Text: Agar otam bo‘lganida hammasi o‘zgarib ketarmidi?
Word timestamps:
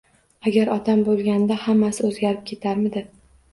Agar 0.51 0.71
otam 0.75 1.03
bo‘lganida 1.09 1.59
hammasi 1.67 2.07
o‘zgarib 2.11 2.43
ketarmidi? 2.51 3.07